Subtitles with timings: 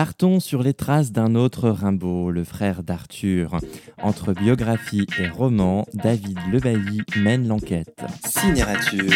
[0.00, 3.58] Partons sur les traces d'un autre Rimbaud, le frère d'Arthur.
[4.02, 8.00] Entre biographie et roman, David Lebailly mène l'enquête.
[8.24, 9.12] Cinérature.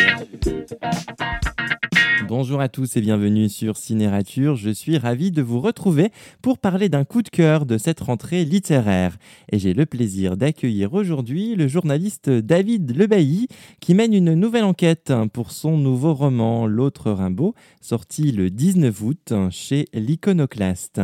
[2.36, 4.56] Bonjour à tous et bienvenue sur Cinérature.
[4.56, 6.10] Je suis ravi de vous retrouver
[6.42, 9.18] pour parler d'un coup de cœur de cette rentrée littéraire.
[9.53, 13.46] Et j'ai le plaisir d'accueillir aujourd'hui le journaliste David Lebailly
[13.78, 19.32] qui mène une nouvelle enquête pour son nouveau roman L'autre Rimbaud, sorti le 19 août
[19.51, 21.01] chez l'Iconoclaste.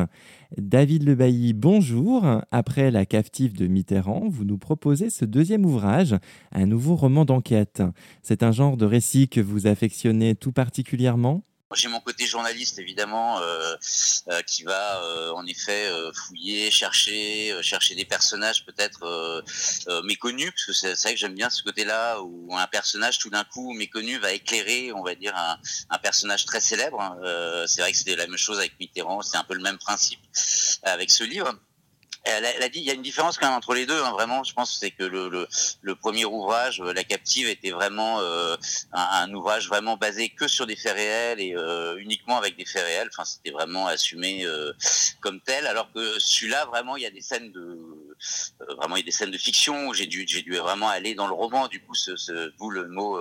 [0.56, 2.26] David Lebailly, bonjour.
[2.50, 6.16] Après La captive de Mitterrand, vous nous proposez ce deuxième ouvrage,
[6.50, 7.82] un nouveau roman d'enquête.
[8.22, 11.44] C'est un genre de récit que vous affectionnez tout particulièrement?
[11.76, 13.76] J'ai mon côté journaliste évidemment euh,
[14.28, 19.44] euh, qui va euh, en effet fouiller, chercher, chercher des personnages peut-être
[20.04, 23.44] méconnus parce que c'est vrai que j'aime bien ce côté-là où un personnage tout d'un
[23.44, 25.58] coup méconnu va éclairer, on va dire un,
[25.90, 27.00] un personnage très célèbre.
[27.00, 27.66] Hein.
[27.66, 30.20] c'est vrai que c'était la même chose avec Mitterrand, c'est un peu le même principe
[30.82, 31.54] avec ce livre.
[32.24, 34.02] Elle a, dit, il y a une différence quand même entre les deux.
[34.02, 35.48] Hein, vraiment, je pense c'est que le, le,
[35.80, 38.56] le, premier ouvrage, euh, La Captive, était vraiment euh,
[38.92, 42.66] un, un, ouvrage vraiment basé que sur des faits réels et euh, uniquement avec des
[42.66, 43.08] faits réels.
[43.10, 44.72] Enfin, c'était vraiment assumé euh,
[45.20, 45.66] comme tel.
[45.66, 47.78] Alors que celui-là, vraiment, il y a des scènes de
[48.76, 51.14] vraiment il y a des scènes de fiction où j'ai dû j'ai dû vraiment aller
[51.14, 51.68] dans le roman.
[51.68, 53.18] Du coup, ce, ce le mot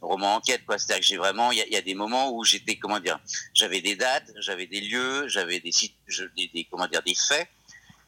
[0.00, 0.64] roman enquête.
[0.64, 0.78] Quoi.
[0.78, 3.18] C'est-à-dire que j'ai vraiment, il y a, y a, des moments où j'étais comment dire,
[3.54, 5.96] j'avais des dates, j'avais des lieux, j'avais des sites,
[6.36, 7.48] des, des comment dire, des faits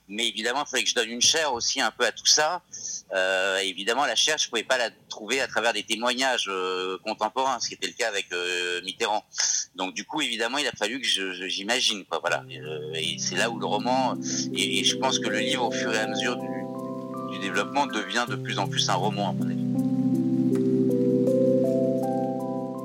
[0.08, 2.62] mais évidemment, il fallait que je donne une chair aussi un peu à tout ça.
[3.14, 7.58] Euh, évidemment, la chair, je pouvais pas la trouver à travers des témoignages euh, contemporains,
[7.60, 9.24] ce qui était le cas avec euh, Mitterrand.
[9.76, 11.06] Donc, du coup, évidemment, il a fallu que
[11.48, 12.18] j'imagine, quoi.
[12.20, 12.44] Voilà.
[12.94, 14.14] Et c'est là où le roman,
[14.54, 18.36] et, je pense que le livre, au fur et à mesure du, développement, devient de
[18.36, 19.36] plus en plus un roman.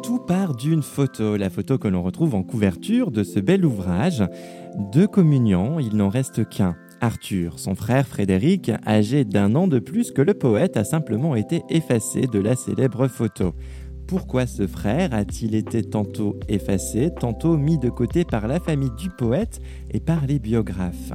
[0.03, 4.23] Tout part d'une photo, la photo que l'on retrouve en couverture de ce bel ouvrage.
[4.93, 6.75] De communion, il n'en reste qu'un.
[7.01, 11.61] Arthur, son frère Frédéric, âgé d'un an de plus que le poète, a simplement été
[11.69, 13.53] effacé de la célèbre photo.
[14.07, 19.09] Pourquoi ce frère a-t-il été tantôt effacé, tantôt mis de côté par la famille du
[19.09, 21.13] poète et par les biographes?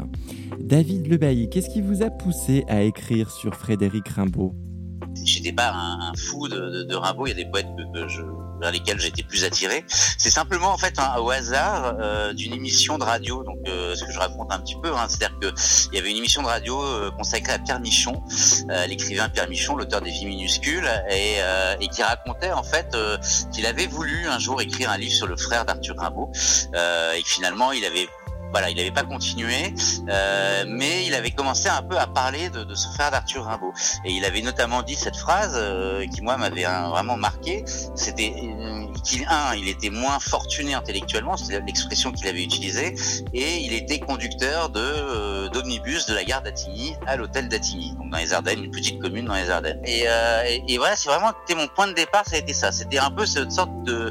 [0.60, 4.54] David Lebailly, qu'est-ce qui vous a poussé à écrire sur Frédéric Rimbaud?
[5.25, 8.22] J'étais pas un, fou de, Rimbaud, il y a des poètes que je,
[8.64, 9.84] vers lesquels j'étais plus attiré.
[10.16, 14.04] C'est simplement en fait un, au hasard euh, d'une émission de radio, donc euh, ce
[14.04, 15.54] que je raconte un petit peu, hein, c'est-à-dire que
[15.92, 18.22] il y avait une émission de radio euh, consacrée à Pierre Michon,
[18.88, 21.36] l'écrivain Pierre Michon, l'auteur des Vies minuscules, et,
[21.80, 22.97] et, qui racontait en fait
[23.53, 27.28] qu'il avait voulu un jour écrire un livre sur le frère d'Arthur Rimbaud, et que
[27.28, 28.08] finalement il avait
[28.54, 29.75] voilà, il n'avait pas continué,
[30.09, 33.72] euh, mais il avait commencé un peu à parler de, de ce frère d'Arthur Rimbaud.
[34.04, 37.65] Et il avait notamment dit cette phrase euh, qui moi m'avait vraiment marqué.
[37.97, 38.84] C'était euh,
[39.28, 42.94] un, il était moins fortuné intellectuellement, c'est l'expression qu'il avait utilisée,
[43.32, 48.10] et il était conducteur de euh, d'omnibus de la gare d'Attigny à l'hôtel d'Attigny, donc
[48.10, 49.81] dans les Ardennes, une petite commune dans les Ardennes.
[49.84, 52.72] Et, euh, voilà, c'est vraiment mon point de départ, ça a été ça.
[52.72, 54.10] C'était un peu cette sorte de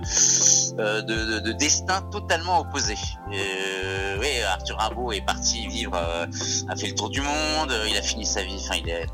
[0.74, 2.96] de, de, de, destin totalement opposé.
[3.30, 6.26] oui, Arthur Rimbaud est parti vivre, euh,
[6.70, 9.06] a fait le tour du monde, euh, il a fini sa vie, enfin il est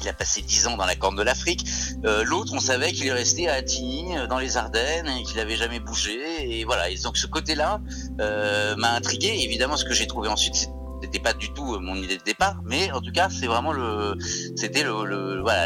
[0.00, 1.64] il a passé dix ans dans la corne de l'Afrique.
[2.04, 5.56] Euh, L'autre, on savait qu'il est resté à Attigny, dans les Ardennes, et qu'il n'avait
[5.56, 6.18] jamais bougé.
[6.40, 6.90] Et voilà.
[6.90, 7.80] Et donc ce côté-là
[8.20, 9.28] euh, m'a intrigué.
[9.40, 10.70] Évidemment, ce que j'ai trouvé ensuite,
[11.02, 14.16] c'était pas du tout mon idée de départ, mais en tout cas, c'est vraiment le,
[14.56, 15.04] c'était le,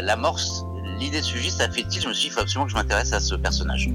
[0.01, 0.63] l'amorce,
[0.99, 2.03] l'idée de sujet, ça fait tilt.
[2.03, 3.89] Je me suis dit, il faut absolument que je m'intéresse à ce personnage.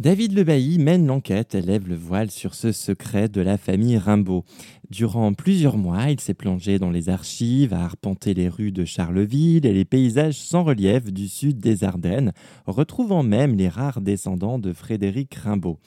[0.00, 4.46] David Lebailly mène l'enquête et lève le voile sur ce secret de la famille Rimbaud.
[4.88, 9.66] Durant plusieurs mois, il s'est plongé dans les archives, a arpenté les rues de Charleville
[9.66, 12.32] et les paysages sans relief du sud des Ardennes,
[12.66, 15.78] retrouvant même les rares descendants de Frédéric Rimbaud.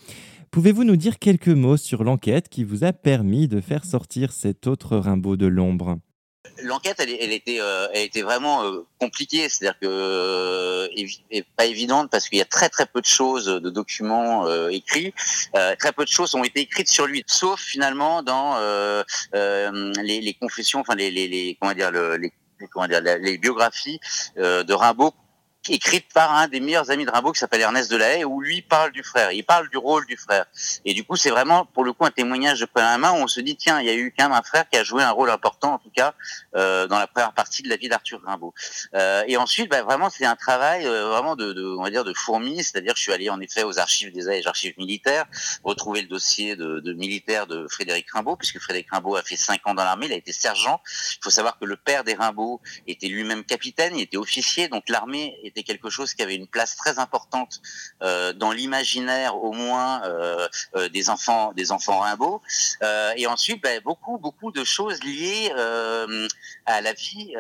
[0.52, 4.68] Pouvez-vous nous dire quelques mots sur l'enquête qui vous a permis de faire sortir cet
[4.68, 5.98] autre Rimbaud de l'ombre?
[6.62, 10.88] L'enquête, elle, elle, était, euh, elle était vraiment euh, compliquée, c'est-à-dire que euh,
[11.56, 15.14] pas évidente parce qu'il y a très très peu de choses, de documents euh, écrits,
[15.56, 19.04] euh, très peu de choses ont été écrites sur lui, sauf finalement dans euh,
[19.34, 22.34] les, les, confessions, enfin les, les, les comment dire, le, les
[22.72, 24.00] comment dire, les biographies
[24.38, 25.14] de Rimbaud
[25.70, 28.92] écrite par un des meilleurs amis de Rimbaud qui s'appelle Ernest Delahaye, où lui parle
[28.92, 30.46] du frère, il parle du rôle du frère.
[30.86, 33.28] Et du coup, c'est vraiment pour le coup un témoignage de première main où on
[33.28, 35.12] se dit tiens, il y a eu quand même un frère qui a joué un
[35.12, 36.14] rôle important en tout cas
[36.56, 38.54] euh, dans la première partie de la vie d'Arthur Rimbaud.
[38.94, 42.04] Euh, et ensuite, bah, vraiment, c'est un travail euh, vraiment de, de, on va dire,
[42.04, 45.26] de fourmi, c'est-à-dire que je suis allé en effet aux archives des archives militaires,
[45.64, 49.66] retrouver le dossier de, de militaire de Frédéric Rimbaud, puisque Frédéric Rimbaud a fait cinq
[49.66, 50.82] ans dans l'armée, il a été sergent.
[50.86, 54.84] Il faut savoir que le père des Rimbaud était lui-même capitaine, il était officier, donc
[54.90, 57.62] l'armée était quelque chose qui avait une place très importante
[58.02, 60.02] dans l'imaginaire, au moins
[60.92, 62.42] des enfants, des enfants Rimbaud.
[63.16, 65.52] et ensuite, ben, beaucoup, beaucoup de choses liées
[66.66, 67.34] à la vie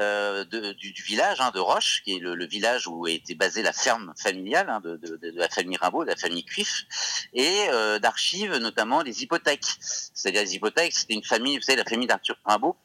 [0.49, 4.69] du, village hein, de Roche, qui est le, village où était basée la ferme familiale
[4.69, 6.85] hein, de, de, la famille Rimbaud, de la famille Cuif,
[7.33, 7.67] et
[8.01, 9.65] d'archives, notamment des hypothèques.
[10.13, 12.75] C'est-à-dire les hypothèques, c'était une famille, vous savez, la famille d'Arthur Rimbaud,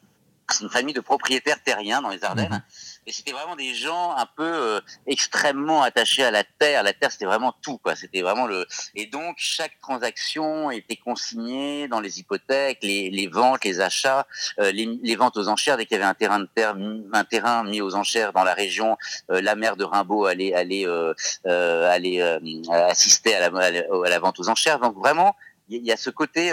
[0.53, 2.49] c'est une famille de propriétaires terriens dans les Ardennes.
[2.49, 2.61] Mhm.
[3.09, 6.83] Et c'était vraiment des gens un peu euh, extrêmement attachés à la terre.
[6.83, 7.95] La terre, c'était vraiment tout, quoi.
[7.95, 8.67] C'était vraiment le.
[8.93, 14.27] Et donc chaque transaction était consignée dans les hypothèques, les, les ventes, les achats,
[14.59, 15.77] euh, les, les, ventes aux enchères.
[15.77, 16.75] Dès qu'il y avait un terrain de terre,
[17.11, 18.95] un terrain mis aux enchères dans la région,
[19.31, 20.85] euh, la mère de Rimbaud allait allait
[21.45, 22.21] allait
[22.71, 24.79] assister à la, à la vente aux enchères.
[24.79, 25.35] Donc vraiment,
[25.69, 26.51] il y a ce côté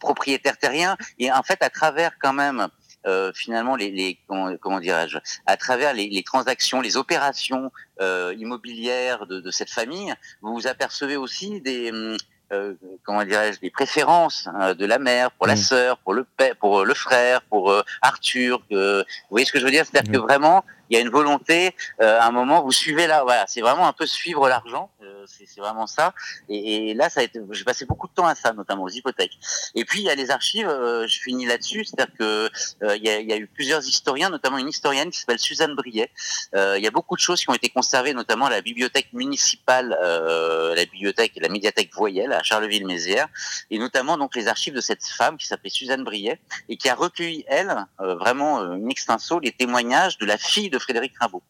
[0.00, 0.96] propriétaire terrien.
[1.20, 2.68] Et en fait, à travers quand même
[3.06, 7.70] euh, finalement les, les comment, dirais-je à travers les, les, transactions, les opérations
[8.00, 12.16] euh, immobilières de, de, cette famille, vous vous apercevez aussi des hum,
[12.52, 16.54] euh, comment dirais-je des préférences hein, de la mère pour la sœur, pour le père,
[16.56, 18.62] pour le frère, pour euh, Arthur.
[18.70, 19.86] vous voyez ce que je veux dire?
[19.86, 21.74] C'est-à-dire que vraiment il y a une volonté.
[21.98, 23.22] à un moment, vous suivez là.
[23.24, 24.90] Voilà, c'est vraiment un peu suivre l'argent
[25.26, 26.14] c'est vraiment ça.
[26.48, 29.38] Et, là, ça a été, j'ai passé beaucoup de temps à ça, notamment aux hypothèques.
[29.74, 30.68] Et puis il y a les archives.
[30.68, 32.50] Euh, je finis là-dessus, c'est-à-dire que
[32.82, 35.74] euh, il, y a, y a, eu plusieurs historiens, notamment une historienne qui s'appelle Suzanne
[35.74, 36.10] Briet.
[36.54, 39.96] Euh, il y a beaucoup de choses qui ont été conservées, notamment la bibliothèque municipale,
[40.00, 43.28] la bibliothèque et la médiathèque Voyelle à Charleville-Mézières,
[43.70, 46.94] et notamment donc les archives de cette femme qui s'appelait Suzanne Briet et qui a
[46.94, 51.42] recueilli elle vraiment une extenso les témoignages de la fille de Frédéric Rimbaud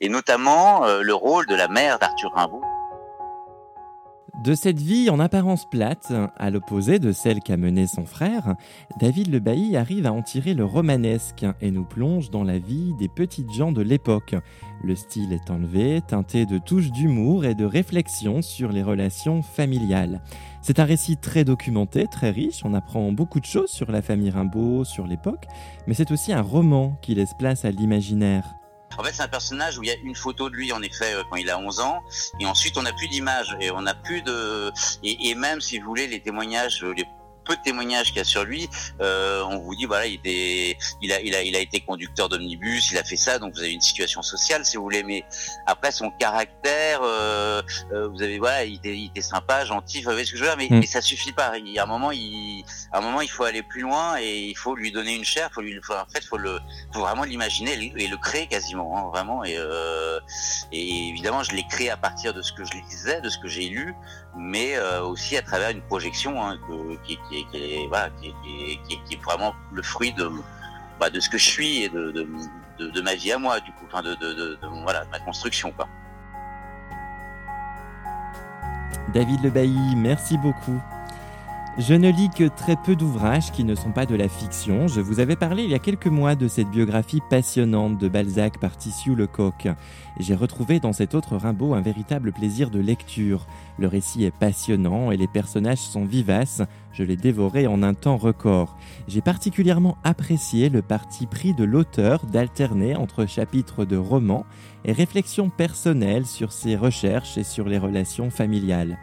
[0.00, 2.62] et notamment le rôle de la mère d'Arthur Rimbaud.
[4.44, 8.54] De cette vie en apparence plate, à l'opposé de celle qu'a menée son frère,
[9.00, 12.92] David Le Bailly arrive à en tirer le romanesque et nous plonge dans la vie
[12.98, 14.34] des petites gens de l'époque.
[14.84, 20.20] Le style est enlevé, teinté de touches d'humour et de réflexion sur les relations familiales.
[20.60, 24.30] C'est un récit très documenté, très riche, on apprend beaucoup de choses sur la famille
[24.30, 25.46] Rimbaud, sur l'époque,
[25.86, 28.54] mais c'est aussi un roman qui laisse place à l'imaginaire.
[28.98, 31.14] En fait, c'est un personnage où il y a une photo de lui, en effet,
[31.14, 32.02] euh, quand il a 11 ans,
[32.40, 34.70] et ensuite on n'a plus d'image et on n'a plus de
[35.02, 37.04] et, et, même si vous voulez les témoignages, les
[37.46, 38.68] peu de témoignages qu'il y a sur lui,
[39.00, 42.28] euh, on vous dit voilà, il était, il a, il a, il a été conducteur
[42.28, 45.02] d'omnibus, il a fait ça, donc vous avez une situation sociale si vous voulez.
[45.02, 45.24] Mais
[45.66, 47.62] après son caractère, euh,
[47.92, 50.44] euh vous avez voilà, il était, il était sympa, gentil, vous voyez ce que je
[50.44, 50.80] veux dire, mais, mm.
[50.80, 51.56] mais ça suffit pas.
[51.58, 54.46] Il y a un moment, il, à un moment, il faut aller plus loin et
[54.48, 55.50] il faut lui donner une chair.
[55.52, 56.58] Faut lui, faut, en fait, faut le,
[56.92, 59.44] faut vraiment l'imaginer et le créer quasiment, hein, vraiment.
[59.44, 60.18] Et, euh,
[60.72, 63.48] et évidemment, je l'ai créé à partir de ce que je lisais, de ce que
[63.48, 63.94] j'ai lu,
[64.36, 66.58] mais euh, aussi à travers une projection hein,
[67.06, 68.34] qui, qui, qui, est, voilà, qui,
[68.88, 70.30] qui, est vraiment le fruit de,
[70.98, 73.72] bah, de ce que je suis et de, de, de, ma vie à moi, du
[73.72, 75.72] coup, de, voilà, ma construction.
[75.72, 75.88] Quoi.
[79.12, 80.80] David Le Bailly, merci beaucoup.
[81.78, 84.88] Je ne lis que très peu d'ouvrages qui ne sont pas de la fiction.
[84.88, 88.58] Je vous avais parlé il y a quelques mois de cette biographie passionnante de Balzac
[88.58, 89.68] par Tissou Lecoq.
[90.18, 93.46] J'ai retrouvé dans cet autre Rimbaud un véritable plaisir de lecture.
[93.78, 96.62] Le récit est passionnant et les personnages sont vivaces.
[96.94, 98.78] Je l'ai dévoré en un temps record.
[99.06, 104.46] J'ai particulièrement apprécié le parti pris de l'auteur d'alterner entre chapitres de romans
[104.86, 108.96] et réflexions personnelles sur ses recherches et sur les relations familiales.